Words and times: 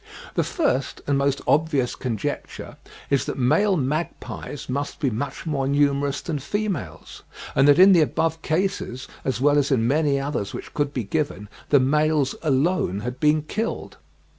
The 0.33 0.43
first 0.43 1.01
and 1.05 1.15
most 1.15 1.41
obvious 1.47 1.93
conjecture 1.95 2.77
is 3.11 3.25
that 3.25 3.37
male 3.37 3.77
magpies 3.77 4.67
must 4.67 4.99
be 4.99 5.11
much 5.11 5.45
more 5.45 5.67
numerous 5.67 6.21
than 6.21 6.39
females; 6.39 7.21
and 7.53 7.67
that 7.67 7.77
in 7.77 7.91
the 7.93 8.01
above 8.01 8.41
cases, 8.41 9.07
as 9.23 9.39
well 9.39 9.59
as 9.59 9.69
in 9.69 9.87
many 9.87 10.19
others 10.19 10.55
which 10.55 10.73
could 10.73 10.91
be 10.91 11.03
given, 11.03 11.49
the 11.69 11.79
males 11.79 12.33
alone 12.41 13.01
had 13.01 13.19
been 13.19 13.43
killed. 13.43 13.97